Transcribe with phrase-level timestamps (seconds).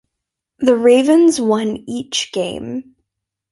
[0.57, 2.95] The Ravens won each game.